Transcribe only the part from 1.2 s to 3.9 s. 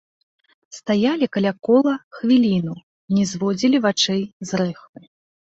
каля кола хвіліну, не зводзілі